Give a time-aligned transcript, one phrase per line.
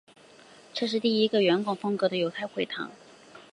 [0.73, 2.89] 这是第一个圆拱风格的犹太会堂。